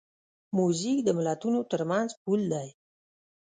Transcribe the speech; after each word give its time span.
موزیک 0.57 0.97
د 1.03 1.09
ملتونو 1.17 1.59
ترمنځ 1.71 2.09
پل 2.23 2.41
دی. 2.53 2.67